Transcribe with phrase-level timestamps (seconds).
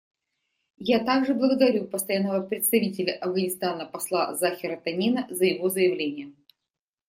[0.89, 6.33] Я также благодарю Постоянного представителя Афганистана посла Захира Танина за его заявление.